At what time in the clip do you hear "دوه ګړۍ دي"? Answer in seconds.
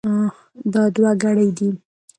0.95-1.69